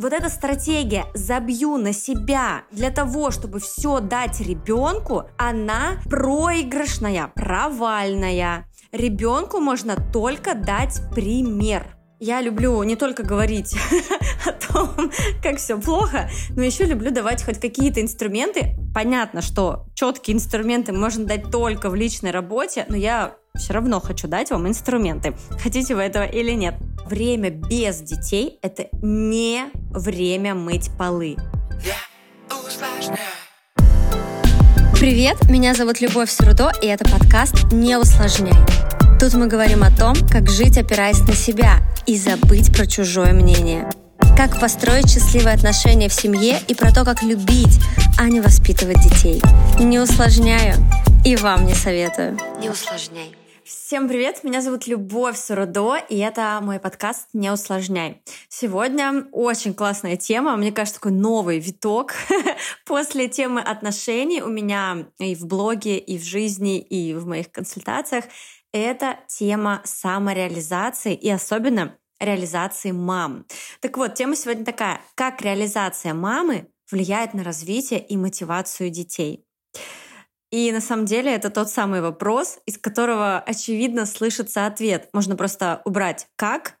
[0.00, 8.66] Вот эта стратегия «забью на себя» для того, чтобы все дать ребенку, она проигрышная, провальная.
[8.92, 11.98] Ребенку можно только дать пример.
[12.18, 13.76] Я люблю не только говорить
[14.46, 15.10] о том,
[15.42, 18.76] как все плохо, но еще люблю давать хоть какие-то инструменты.
[18.94, 24.28] Понятно, что четкие инструменты можно дать только в личной работе, но я все равно хочу
[24.28, 25.34] дать вам инструменты.
[25.62, 26.74] Хотите вы этого или нет.
[27.06, 31.36] Время без детей– это не время мыть полы.
[34.98, 38.52] Привет, меня зовут Любовь Сурудо, и это подкаст «Не усложняй».
[39.18, 43.90] Тут мы говорим о том, как жить, опираясь на себя, и забыть про чужое мнение.
[44.36, 47.80] Как построить счастливые отношения в семье и про то, как любить,
[48.18, 49.42] а не воспитывать детей.
[49.78, 50.74] Не усложняю
[51.24, 52.38] и вам не советую.
[52.60, 53.39] Не усложняй.
[53.64, 58.22] Всем привет, меня зовут Любовь Сурудо, и это мой подкаст «Не усложняй».
[58.48, 62.14] Сегодня очень классная тема, мне кажется, такой новый виток
[62.86, 68.24] после темы отношений у меня и в блоге, и в жизни, и в моих консультациях
[68.72, 73.44] это тема самореализации и особенно реализации мам.
[73.80, 79.44] Так вот, тема сегодня такая, как реализация мамы влияет на развитие и мотивацию детей.
[80.50, 85.08] И на самом деле это тот самый вопрос, из которого очевидно слышится ответ.
[85.12, 86.78] Можно просто убрать «как»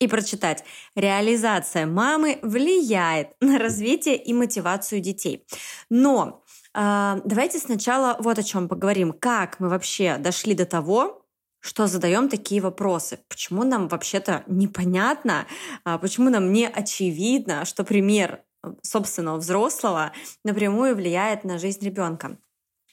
[0.00, 0.64] и прочитать.
[0.96, 5.46] Реализация мамы влияет на развитие и мотивацию детей.
[5.88, 6.42] Но
[6.74, 9.12] э, давайте сначала вот о чем поговорим.
[9.12, 11.24] Как мы вообще дошли до того,
[11.60, 13.20] что задаем такие вопросы.
[13.28, 15.46] Почему нам вообще-то непонятно,
[15.84, 18.42] а почему нам не очевидно, что пример
[18.82, 20.12] собственного взрослого
[20.44, 22.36] напрямую влияет на жизнь ребенка.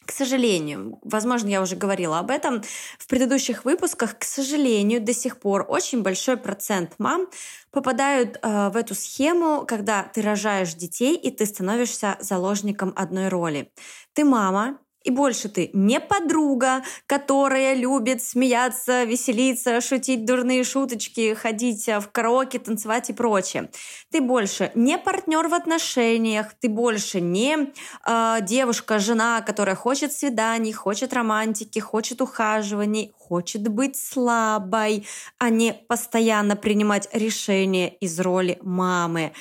[0.10, 2.64] К сожалению, возможно, я уже говорила об этом
[2.98, 7.28] в предыдущих выпусках, к сожалению, до сих пор очень большой процент мам
[7.70, 13.72] попадают э, в эту схему, когда ты рожаешь детей и ты становишься заложником одной роли.
[14.14, 21.88] Ты мама, и больше ты не подруга, которая любит смеяться, веселиться, шутить дурные шуточки, ходить
[21.88, 23.70] в караоке, танцевать и прочее.
[24.12, 27.72] Ты больше не партнер в отношениях, ты больше не
[28.06, 35.08] э, девушка, жена, которая хочет свиданий, хочет романтики, хочет ухаживаний, хочет быть слабой,
[35.38, 39.34] а не постоянно принимать решения из роли мамы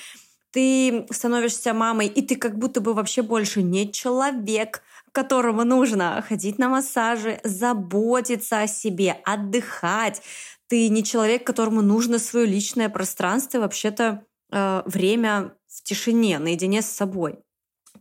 [0.58, 4.82] ты становишься мамой, и ты как будто бы вообще больше не человек,
[5.12, 10.20] которому нужно ходить на массажи, заботиться о себе, отдыхать.
[10.66, 16.86] Ты не человек, которому нужно свое личное пространство, вообще-то э, время в тишине, наедине с
[16.86, 17.38] собой.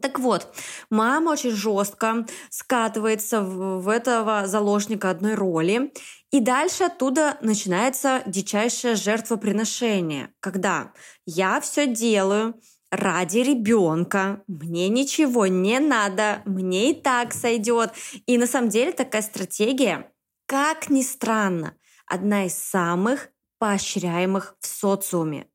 [0.02, 0.54] Так вот,
[0.90, 5.92] мама очень жестко скатывается в, этого заложника одной роли,
[6.32, 10.92] и дальше оттуда начинается дичайшее жертвоприношение, когда
[11.26, 12.60] я все делаю,
[12.92, 17.92] ради ребенка, мне ничего не надо, мне и так сойдет.
[18.26, 20.12] И на самом деле такая стратегия,
[20.46, 21.76] как ни странно,
[22.06, 25.48] одна из самых поощряемых в социуме.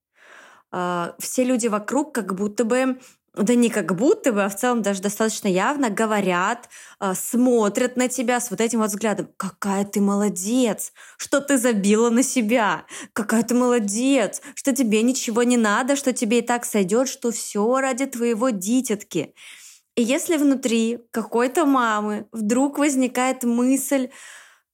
[0.70, 2.98] А, все люди вокруг как будто бы
[3.34, 8.08] да не как будто бы, а в целом даже достаточно явно говорят, а, смотрят на
[8.08, 9.28] тебя с вот этим вот взглядом.
[9.38, 12.84] Какая ты молодец, что ты забила на себя.
[13.14, 17.80] Какая ты молодец, что тебе ничего не надо, что тебе и так сойдет, что все
[17.80, 19.34] ради твоего дитятки.
[19.94, 24.10] И если внутри какой-то мамы вдруг возникает мысль,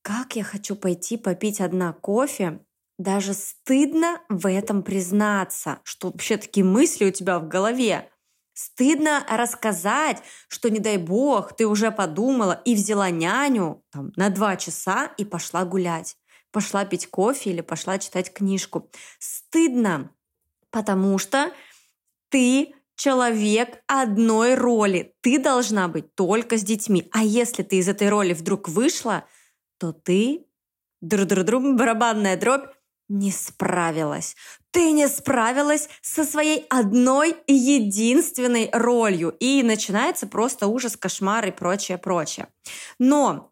[0.02, 2.60] как я хочу пойти попить одна кофе,
[2.98, 8.10] даже стыдно в этом признаться, что вообще такие мысли у тебя в голове.
[8.60, 14.56] Стыдно рассказать, что, не дай бог, ты уже подумала и взяла няню там, на два
[14.56, 16.16] часа и пошла гулять.
[16.50, 18.91] Пошла пить кофе или пошла читать книжку.
[19.20, 20.10] Стыдно,
[20.70, 21.52] потому что
[22.30, 25.14] ты человек одной роли.
[25.20, 27.08] Ты должна быть только с детьми.
[27.12, 29.25] А если ты из этой роли вдруг вышла,
[29.78, 30.48] то ты
[31.00, 32.66] дру-дру-дру, барабанная дробь,
[33.08, 34.36] не справилась.
[34.70, 39.34] Ты не справилась со своей одной и единственной ролью.
[39.40, 42.49] И начинается просто ужас, кошмар и прочее, прочее.
[42.99, 43.50] Но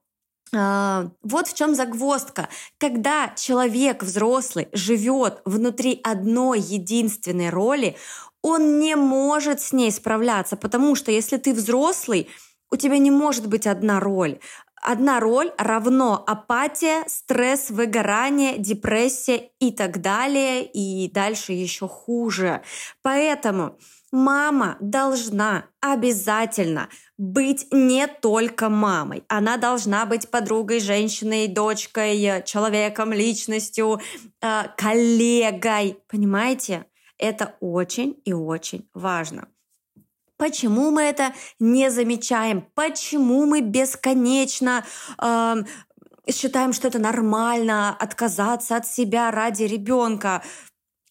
[0.54, 2.48] Uh, вот в чем загвоздка.
[2.78, 7.96] Когда человек взрослый живет внутри одной единственной роли,
[8.42, 12.28] он не может с ней справляться, потому что если ты взрослый,
[12.70, 14.38] у тебя не может быть одна роль
[14.80, 22.62] одна роль равно апатия, стресс, выгорание, депрессия и так далее, и дальше еще хуже.
[23.02, 23.78] Поэтому
[24.12, 26.88] мама должна обязательно
[27.18, 29.24] быть не только мамой.
[29.28, 34.00] Она должна быть подругой, женщиной, дочкой, человеком, личностью,
[34.40, 35.98] э, коллегой.
[36.08, 36.86] Понимаете?
[37.18, 39.48] Это очень и очень важно.
[40.36, 42.66] Почему мы это не замечаем?
[42.74, 44.84] Почему мы бесконечно
[45.20, 45.54] э,
[46.30, 50.42] считаем, что это нормально отказаться от себя ради ребенка?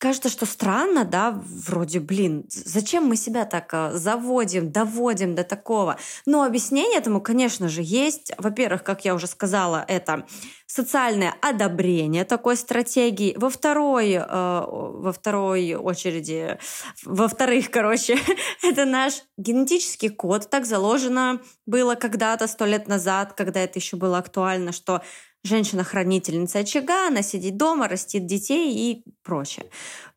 [0.06, 5.98] Кажется, что странно, да, вроде, блин, зачем мы себя так э, заводим, доводим до такого?
[6.28, 8.32] Но объяснение этому, конечно же, есть.
[8.38, 10.28] Во-первых, как я уже сказала, это
[10.68, 13.34] социальное одобрение такой стратегии.
[13.36, 16.60] Во второй, э, во второй очереди,
[17.04, 18.20] во-вторых, короче,
[18.62, 20.52] это наш генетический код.
[20.52, 25.02] Так заложено было когда-то, сто лет назад, когда это еще было актуально, что
[25.46, 29.66] женщина-хранительница очага, она сидит дома, растит детей и прочее.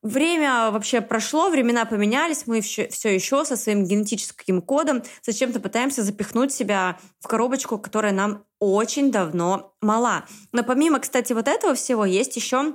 [0.02, 6.02] Время вообще прошло, времена поменялись, мы все, все еще со своим генетическим кодом зачем-то пытаемся
[6.02, 10.24] запихнуть себя в коробочку, которая нам очень давно мала.
[10.52, 12.74] Но помимо, кстати, вот этого всего есть еще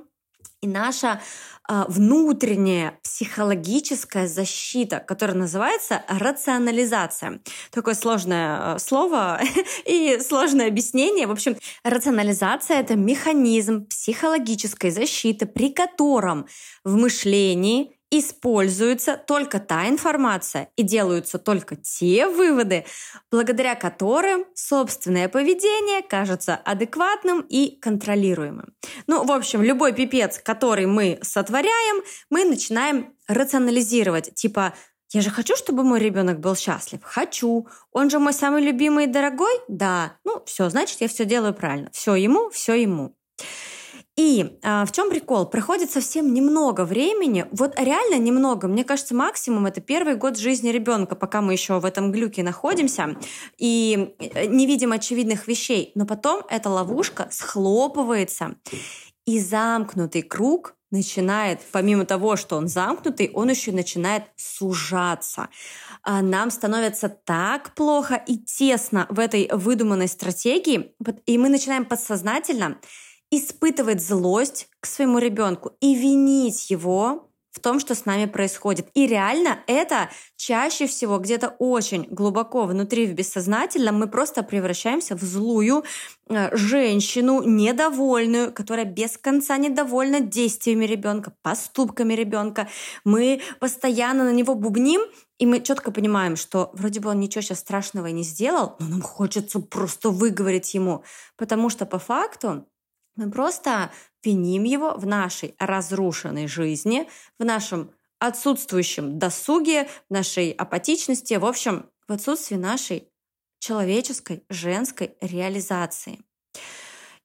[0.64, 1.22] и наша
[1.66, 7.42] а, внутренняя психологическая защита, которая называется рационализация.
[7.72, 9.42] Такое сложное а, слово
[9.86, 11.28] и сложное объяснение.
[11.28, 16.48] В общем, рационализация— это механизм психологической защиты, при котором
[16.84, 22.86] в мышлении используется только та информация и делаются только те выводы,
[23.32, 28.74] благодаря которым собственное поведение кажется адекватным и контролируемым.
[29.08, 34.36] Ну, в общем, любой пипец, который мы сотворяем, мы начинаем рационализировать.
[34.36, 34.74] Типа,
[35.12, 37.00] я же хочу, чтобы мой ребенок был счастлив.
[37.04, 37.68] Хочу.
[37.92, 39.54] Он же мой самый любимый и дорогой?
[39.68, 40.18] Да.
[40.24, 41.90] Ну, все, значит, я все делаю правильно.
[41.94, 43.16] Все ему, все ему.
[44.16, 45.48] И а, в чем прикол?
[45.48, 48.68] Проходит совсем немного времени, вот реально немного.
[48.68, 53.18] Мне кажется, максимум это первый год жизни ребенка, пока мы еще в этом глюке находимся
[53.58, 55.92] и э, не видим очевидных вещей.
[55.96, 58.56] Но потом эта ловушка схлопывается,
[59.26, 65.50] и замкнутый круг начинает, помимо того, что он замкнутый, он еще начинает сужаться.
[66.04, 70.94] А нам становится так плохо и тесно в этой выдуманной стратегии,
[71.26, 72.78] и мы начинаем подсознательно
[73.36, 78.88] испытывать злость к своему ребенку и винить его в том, что с нами происходит.
[78.96, 85.22] И реально это чаще всего где-то очень глубоко внутри в бессознательном мы просто превращаемся в
[85.22, 85.84] злую
[86.30, 92.68] э, женщину, недовольную, которая без конца недовольна действиями ребенка, поступками ребенка.
[93.06, 95.02] Мы постоянно на него бубним,
[95.38, 99.02] и мы четко понимаем, что вроде бы он ничего сейчас страшного не сделал, но нам
[99.02, 101.04] хочется просто выговорить ему,
[101.38, 102.66] потому что по факту
[103.16, 103.92] мы просто
[104.24, 111.90] виним его в нашей разрушенной жизни, в нашем отсутствующем досуге, в нашей апатичности, в общем,
[112.08, 113.10] в отсутствии нашей
[113.60, 116.20] человеческой, женской реализации.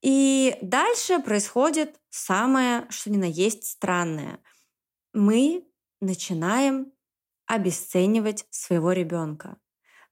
[0.02, 4.38] И дальше происходит самое, что ни на есть странное.
[5.12, 5.64] Мы
[6.00, 6.92] начинаем
[7.46, 9.56] обесценивать своего ребенка.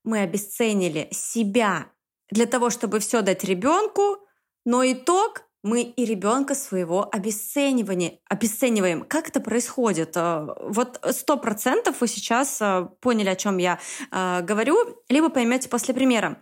[0.02, 1.92] Мы обесценили себя
[2.30, 4.18] для того, чтобы все дать ребенку,
[4.64, 9.04] но итог мы и ребенка своего обесценивания, обесцениваем.
[9.04, 10.12] Как это происходит?
[10.16, 13.78] Э, вот сто процентов вы сейчас э, поняли, о чем я
[14.12, 14.76] э, говорю,
[15.08, 16.36] либо поймете после примера.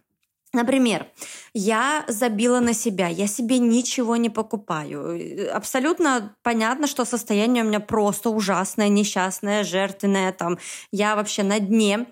[0.53, 1.06] Например,
[1.53, 5.50] я забила на себя, я себе ничего не покупаю.
[5.53, 10.31] Абсолютно понятно, что состояние у меня просто ужасное, несчастное, жертвенное.
[10.32, 10.59] Там,
[10.93, 12.06] я вообще на дне.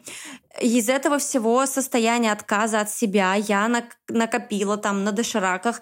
[0.60, 3.70] Из этого всего состояния отказа от себя я
[4.08, 5.80] накопила там на дошираках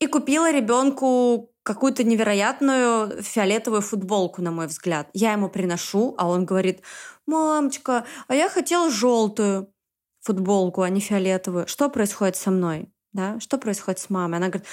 [0.00, 5.08] и купила ребенку какую-то невероятную фиолетовую футболку, на мой взгляд.
[5.12, 6.80] Я ему приношу, а он говорит,
[7.26, 9.72] мамочка, а я хотела желтую
[10.20, 11.68] футболку, а не фиолетовую.
[11.68, 12.92] Что происходит со мной?
[13.12, 13.38] Да?
[13.40, 14.38] Что происходит с мамой?
[14.38, 14.66] Она говорит,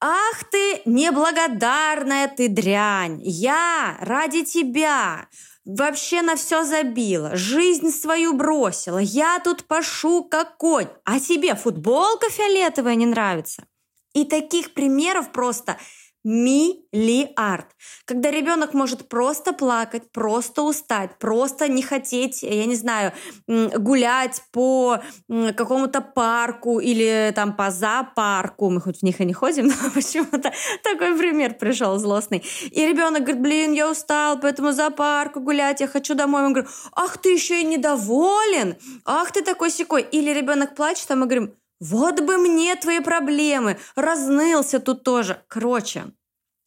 [0.00, 5.28] ах ты неблагодарная ты дрянь, я ради тебя
[5.64, 12.28] вообще на все забила, жизнь свою бросила, я тут пашу как конь, а тебе футболка
[12.30, 13.64] фиолетовая не нравится?
[14.14, 15.76] И таких примеров просто
[16.24, 17.66] миллиард.
[18.04, 23.12] Когда ребенок может просто плакать, просто устать, просто не хотеть, я не знаю,
[23.48, 28.70] гулять по какому-то парку или там по зоопарку.
[28.70, 30.52] Мы хоть в них и не ходим, но почему-то
[30.84, 32.44] такой пример пришел злостный.
[32.70, 36.42] И ребенок говорит, блин, я устал, поэтому зоопарку гулять, я хочу домой.
[36.42, 40.02] Мы говорим, ах, ты еще и недоволен, ах, ты такой секой.
[40.02, 45.42] Или ребенок плачет, а мы говорим, вот бы мне твои проблемы, разнылся тут тоже.
[45.48, 46.12] Короче,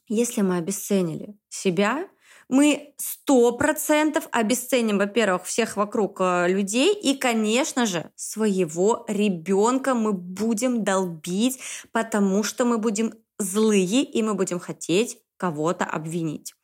[0.09, 2.09] если мы обесценили себя,
[2.49, 10.11] мы сто процентов обесценим, во-первых, всех вокруг э, людей и, конечно же, своего ребенка мы
[10.11, 11.61] будем долбить,
[11.93, 16.55] потому что мы будем злые и мы будем хотеть кого-то обвинить.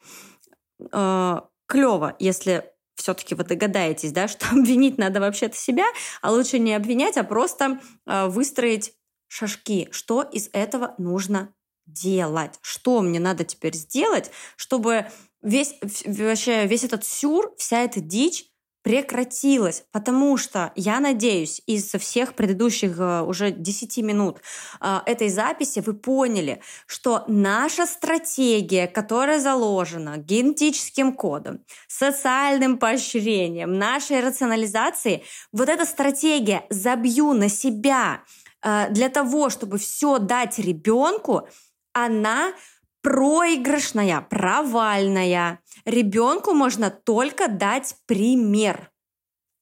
[0.91, 2.69] Э, клево, если
[3.01, 5.85] все-таки вы догадаетесь, да, что обвинить надо вообще-то себя,
[6.21, 8.93] а лучше не обвинять, а просто э, выстроить
[9.27, 11.53] шажки, что из этого нужно
[11.85, 15.07] делать, что мне надо теперь сделать, чтобы
[15.41, 18.50] весь вообще весь этот сюр, вся эта дичь
[18.83, 24.39] прекратилась, потому что я надеюсь, из всех предыдущих э, уже 10 минут
[24.79, 34.19] э, этой записи вы поняли, что наша стратегия, которая заложена генетическим кодом, социальным поощрением, нашей
[34.19, 38.23] рационализацией, вот эта стратегия «забью на себя»
[38.63, 41.47] э, для того, чтобы все дать ребенку,
[41.93, 42.53] она
[43.01, 45.59] проигрышная, провальная.
[45.85, 48.91] Ребенку можно только дать пример.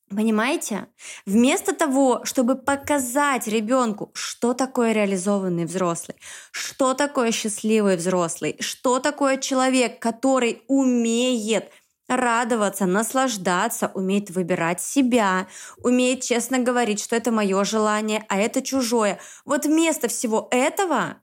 [0.09, 0.87] Понимаете?
[1.27, 6.17] Вместо того, чтобы показать ребенку, что такое реализованный взрослый,
[6.51, 11.69] что такое счастливый взрослый, что такое человек, который умеет
[12.07, 19.19] радоваться, наслаждаться, умеет выбирать себя, умеет честно говорить, что это мое желание, а это чужое.
[19.45, 21.21] Вот вместо всего этого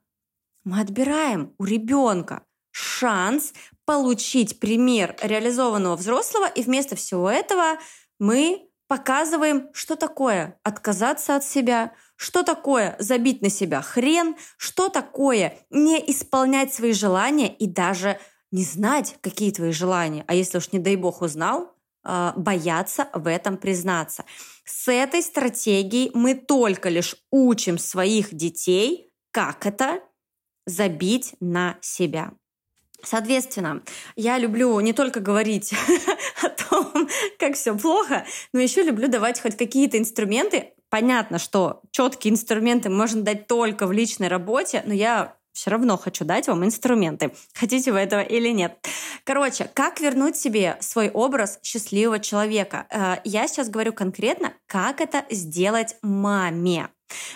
[0.67, 3.53] мы отбираем у ребенка шанс
[3.85, 7.77] получить пример реализованного взрослого, и вместо всего этого
[8.19, 15.57] мы показываем, что такое отказаться от себя, что такое забить на себя хрен, что такое
[15.69, 18.19] не исполнять свои желания и даже
[18.51, 20.25] не знать, какие твои желания.
[20.27, 24.25] А если уж не дай бог узнал, а, бояться в этом признаться.
[24.65, 30.01] С этой стратегией мы только лишь учим своих детей, как это
[30.67, 32.33] забить на себя.
[33.03, 33.81] Соответственно,
[34.15, 35.73] я люблю не только говорить
[36.43, 37.07] о том,
[37.39, 40.73] как все плохо, но еще люблю давать хоть какие-то инструменты.
[40.89, 46.23] Понятно, что четкие инструменты можно дать только в личной работе, но я все равно хочу
[46.23, 47.33] дать вам инструменты.
[47.53, 48.77] Хотите вы этого или нет.
[49.23, 52.85] Короче, как вернуть себе свой образ счастливого человека?
[52.91, 56.89] Э, я сейчас говорю конкретно, как это сделать маме.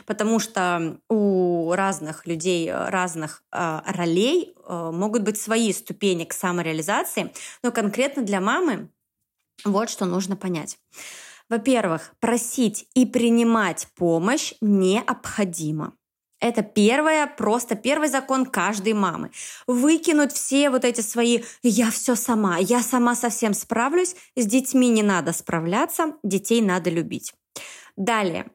[0.06, 6.34] Потому что у разных людей, э, разных э, ролей э, могут быть свои ступени к
[6.34, 7.32] самореализации,
[7.64, 8.90] но конкретно для мамы
[9.64, 10.78] вот что нужно понять.
[11.50, 15.94] Во-первых, просить и принимать помощь необходимо.
[16.40, 19.30] Это первое, просто первый закон каждой мамы.
[19.68, 25.04] Выкинуть все вот эти свои «я все сама, я сама совсем справлюсь», с детьми не
[25.04, 27.34] надо справляться, детей надо любить.
[27.96, 28.48] Далее,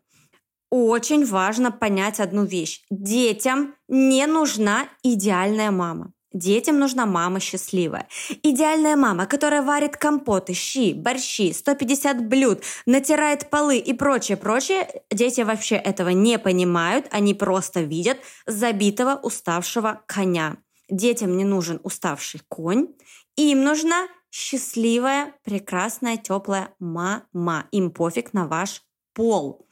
[0.70, 2.82] очень важно понять одну вещь.
[2.90, 6.12] Детям не нужна идеальная мама.
[6.32, 8.08] Детям нужна мама счастливая.
[8.42, 15.02] Идеальная мама, которая варит компоты, щи, борщи, 150 блюд, натирает полы и прочее, прочее.
[15.10, 20.58] Дети вообще этого не понимают, они просто видят забитого, уставшего коня.
[20.90, 22.88] Детям не нужен уставший конь,
[23.36, 27.66] им нужна счастливая, прекрасная, теплая мама.
[27.70, 28.82] Им пофиг на ваш
[29.14, 29.65] пол.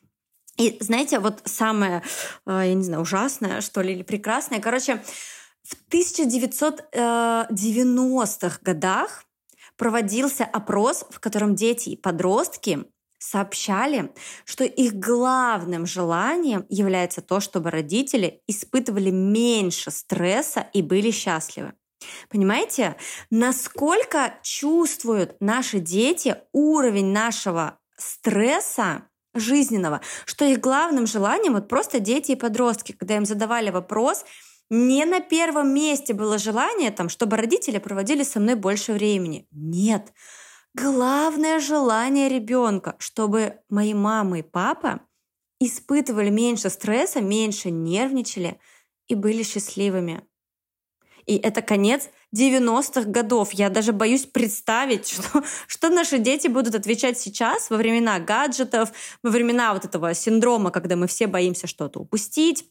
[0.57, 2.03] И знаете, вот самое,
[2.47, 5.03] э, я не знаю, ужасное, что ли, или прекрасное, короче,
[5.63, 9.25] в 1990-х годах
[9.77, 12.85] проводился опрос, в котором дети и подростки
[13.19, 14.13] сообщали,
[14.45, 21.73] что их главным желанием является то, чтобы родители испытывали меньше стресса и были счастливы.
[22.29, 22.97] Понимаете,
[23.31, 32.33] насколько чувствуют наши дети уровень нашего стресса жизненного, что их главным желанием, вот просто дети
[32.33, 34.25] и подростки, когда им задавали вопрос,
[34.71, 39.47] не на первом месте было желание, там, чтобы родители проводили со мной больше времени.
[39.51, 40.13] Нет.
[40.75, 45.01] Главное желание ребенка, чтобы мои мама и папа
[45.61, 48.59] испытывали меньше стресса, меньше нервничали
[49.07, 50.27] и были счастливыми.
[51.27, 53.53] И это конец 90-х годов.
[53.53, 59.31] Я даже боюсь представить, что, что наши дети будут отвечать сейчас, во времена гаджетов, во
[59.31, 62.69] времена вот этого синдрома, когда мы все боимся что-то упустить.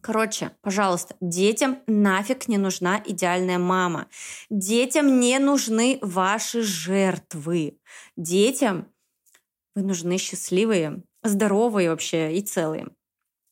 [0.00, 4.08] Короче, пожалуйста, детям нафиг не нужна идеальная мама.
[4.50, 7.78] Детям не нужны ваши жертвы.
[8.16, 8.88] Детям
[9.76, 12.88] вы нужны счастливые, здоровые вообще и целые.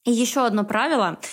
[0.05, 1.21] И еще одно правило—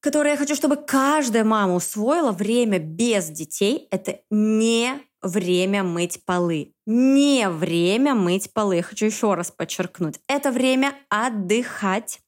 [0.00, 6.74] которое я хочу, чтобы каждая мама усвоила, время без детей— это не время мыть полы.
[6.86, 8.82] Не время мыть полы.
[8.82, 10.20] Хочу еще раз подчеркнуть.
[10.26, 12.20] Это время отдыхать.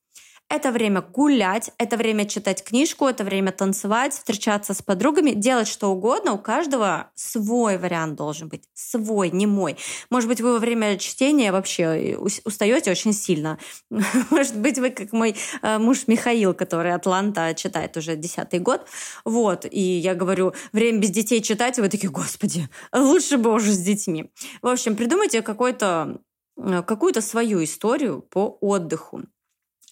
[0.52, 5.88] Это время гулять, это время читать книжку, это время танцевать, встречаться с подругами, делать что
[5.88, 6.34] угодно.
[6.34, 8.64] У каждого свой вариант должен быть.
[8.74, 9.78] Свой, не мой.
[10.10, 13.58] Может быть, вы во время чтения вообще устаете очень сильно.
[14.30, 18.86] Может быть, вы как мой э, муж Михаил, который Атланта читает уже десятый год.
[19.24, 19.64] Вот.
[19.64, 23.78] И я говорю, время без детей читать, и вы такие, господи, лучше бы уже с
[23.78, 24.30] детьми.
[24.60, 26.18] В общем, придумайте какой-то
[26.58, 29.22] э, какую-то свою историю по отдыху.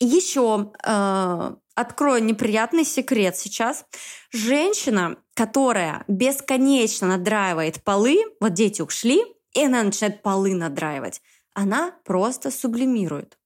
[0.00, 3.84] Еще э, открою неприятный секрет сейчас.
[4.32, 11.20] Женщина, которая бесконечно надраивает полы, вот дети ушли, и она начинает полы надраивать,
[11.54, 13.36] она просто сублимирует.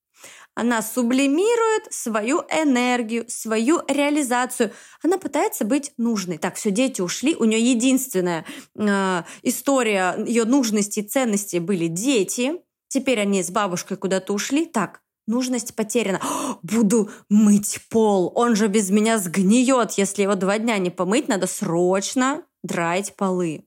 [0.56, 4.70] Она сублимирует свою энергию, свою реализацию.
[5.02, 6.38] Она пытается быть нужной.
[6.38, 7.34] Так, все, дети ушли.
[7.34, 8.44] У нее единственная
[8.76, 12.61] э, история ее нужности и ценности были дети.
[12.87, 14.64] Теперь они с бабушкой куда-то ушли.
[14.64, 16.20] Так, Нужность потеряна.
[16.62, 18.32] Буду мыть пол.
[18.34, 19.92] Он же без меня сгниет.
[19.92, 23.64] Если его два дня не помыть, надо срочно драить полы.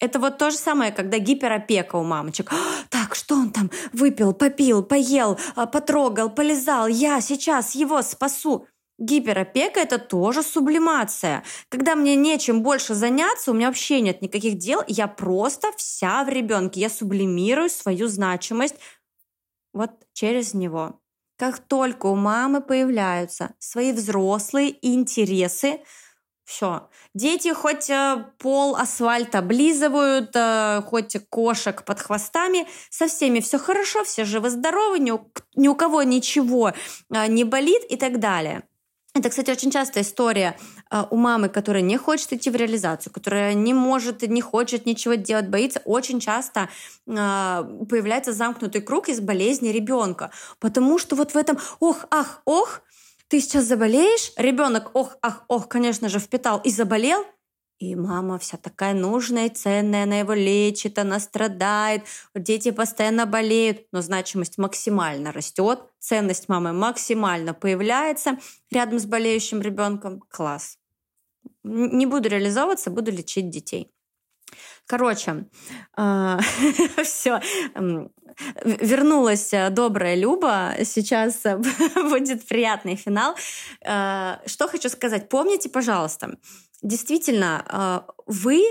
[0.00, 2.50] Это вот то же самое, когда гиперопека у мамочек.
[2.88, 6.86] Так, что он там выпил, попил, поел, а, потрогал, полезал?
[6.86, 8.66] Я сейчас его спасу.
[8.98, 11.42] Гиперопека– это тоже сублимация.
[11.70, 16.28] Когда мне нечем больше заняться, у меня вообще нет никаких дел, я просто вся в
[16.28, 16.80] ребенке.
[16.80, 18.76] Я сублимирую свою значимость
[19.72, 21.00] вот через него.
[21.36, 25.80] Как только у мамы появляются свои взрослые интересы,
[26.50, 26.90] все.
[27.14, 34.02] Дети хоть э, пол асфальта облизывают, э, хоть кошек под хвостами, со всеми все хорошо,
[34.02, 36.72] все живы-здоровы, ни у, ни у кого ничего
[37.14, 38.64] э, не болит и так далее.
[39.20, 40.56] Это, кстати, очень частая история
[40.88, 45.12] а, у мамы, которая не хочет идти в реализацию, которая не может, не хочет ничего
[45.12, 45.82] делать, боится.
[45.84, 46.70] Очень часто
[47.06, 52.80] а, появляется замкнутый круг из болезни ребенка, потому что вот в этом ох, ах, ох,
[53.28, 57.26] ты сейчас заболеешь, ребенок ох, ах, ох, конечно же, впитал и заболел,
[57.80, 63.86] и мама вся такая нужная и ценная, она его лечит, она страдает, дети постоянно болеют,
[63.90, 68.38] но значимость максимально растет, ценность мамы максимально появляется
[68.70, 70.20] рядом с болеющим ребенком.
[70.28, 70.78] Класс.
[71.64, 73.90] Не буду реализовываться, буду лечить детей.
[74.86, 75.44] Короче,
[75.96, 76.38] а,
[77.04, 77.40] все.
[78.64, 80.74] Вернулась э, добрая Люба.
[80.84, 81.56] Сейчас э,
[81.94, 83.34] будет приятный финал.
[83.84, 85.28] А, что хочу сказать.
[85.28, 86.38] Помните, пожалуйста,
[86.82, 88.62] действительно, вы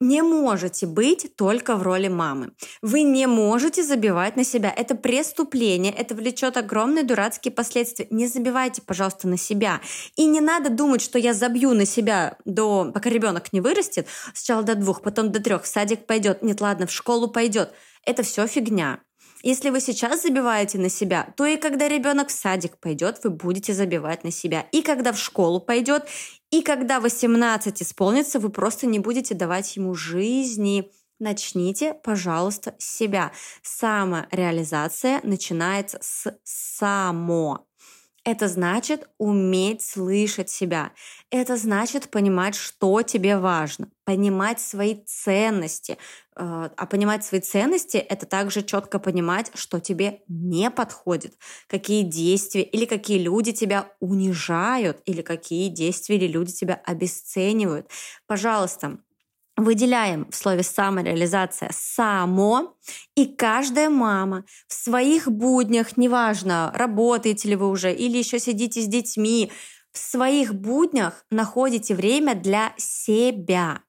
[0.00, 2.52] не можете быть только в роли мамы.
[2.82, 4.72] Вы не можете забивать на себя.
[4.74, 8.06] Это преступление, это влечет огромные дурацкие последствия.
[8.10, 9.80] Не забивайте, пожалуйста, на себя.
[10.16, 14.62] И не надо думать, что я забью на себя до, пока ребенок не вырастет, сначала
[14.62, 17.72] до двух, потом до трех, в садик пойдет, нет, ладно, в школу пойдет.
[18.04, 19.00] Это все фигня.
[19.46, 23.74] Если вы сейчас забиваете на себя, то и когда ребенок в садик пойдет, вы будете
[23.74, 24.66] забивать на себя.
[24.72, 26.02] И когда в школу пойдет,
[26.50, 30.90] и когда 18 исполнится, вы просто не будете давать ему жизни.
[31.20, 33.30] Начните, пожалуйста, с себя.
[33.62, 37.68] Самореализация начинается с само.
[38.28, 40.90] Это значит уметь слышать себя.
[41.30, 45.96] Это значит понимать, что тебе важно, понимать свои ценности.
[46.34, 52.64] Э, а понимать свои ценности— это также четко понимать, что тебе не подходит, какие действия
[52.64, 57.88] или какие люди тебя унижают, или какие действия или люди тебя обесценивают.
[58.26, 58.98] Пожалуйста,
[59.56, 62.76] выделяем в слове самореализация само,
[63.14, 68.86] и каждая мама в своих буднях, неважно, работаете ли вы уже или еще сидите с
[68.86, 69.50] детьми,
[69.92, 73.80] в своих буднях находите время для себя.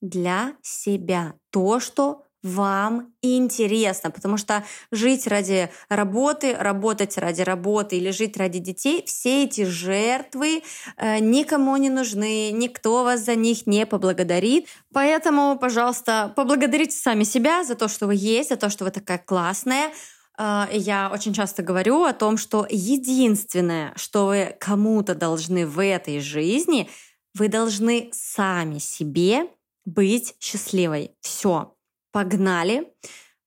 [0.00, 1.34] Для себя.
[1.50, 8.58] То, что вам интересно, потому что жить ради работы, работать ради работы или жить ради
[8.58, 10.62] детей, все эти жертвы
[10.96, 14.68] э, никому не нужны, никто вас за них не поблагодарит.
[14.92, 19.18] Поэтому, пожалуйста, поблагодарите сами себя за то, что вы есть, за то, что вы такая
[19.18, 19.90] классная.
[20.38, 26.20] Э, я очень часто говорю о том, что единственное, что вы кому-то должны в этой
[26.20, 26.88] жизни,
[27.34, 29.46] вы должны сами себе
[29.84, 31.12] быть счастливой.
[31.20, 31.74] Все.
[32.12, 32.92] Погнали.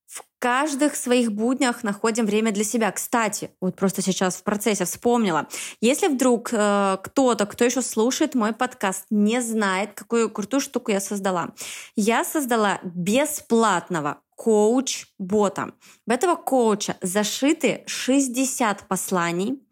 [0.06, 2.91] В каждых своих буднях находим время для себя.
[2.91, 5.47] Кстати, вот просто сейчас в процессе вспомнила.
[5.82, 10.99] Если вдруг э, кто-то, кто еще слушает мой подкаст, не знает, какую крутую штуку я
[10.99, 11.54] создала.
[11.95, 15.73] Я создала бесплатного коуч-бота.
[16.06, 19.63] В этого коуча зашиты 60 посланий.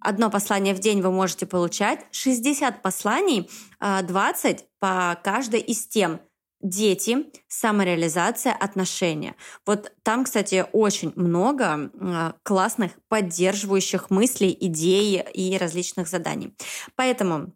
[0.00, 2.06] Одно послание в день вы можете получать.
[2.12, 6.20] 60 посланий, 20 э, по каждой из тем
[6.60, 9.34] дети, самореализация, отношения.
[9.66, 16.54] Вот там, кстати, очень много а, классных поддерживающих мыслей, идей и различных заданий.
[16.96, 17.52] Поэтому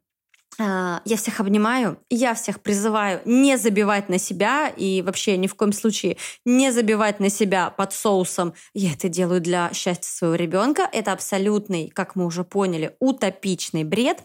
[0.58, 5.72] я всех обнимаю, я всех призываю не забивать на себя и вообще ни в коем
[5.72, 10.88] случае не забивать на себя под соусом «я это делаю для счастья своего ребенка».
[10.92, 14.18] Это абсолютный, как мы уже поняли, утопичный бред.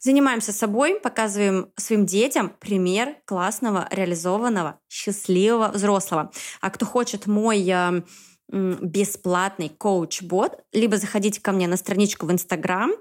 [0.00, 6.32] Занимаемся собой, показываем своим детям пример классного, реализованного, счастливого взрослого.
[6.60, 8.02] А кто хочет мой а,
[8.50, 12.92] бесплатный коуч-бот, либо заходите ко мне на страничку в Инстаграм,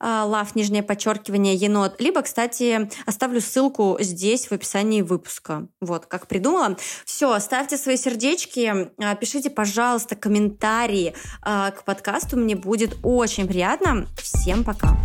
[0.00, 5.68] лав, нижнее подчеркивание, енот, либо, кстати, оставлю ссылку здесь в описании выпуска.
[5.80, 6.76] Вот, как придумала.
[7.04, 14.06] Все, ставьте свои сердечки, а, пишите, пожалуйста, комментарии а, к подкасту, мне будет очень приятно.
[14.16, 14.96] Всем пока!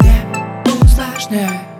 [0.00, 1.71] Не усложняй.